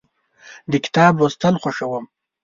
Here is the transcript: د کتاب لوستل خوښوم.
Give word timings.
د 0.71 0.73
کتاب 0.85 1.13
لوستل 1.19 1.55
خوښوم. 1.61 2.05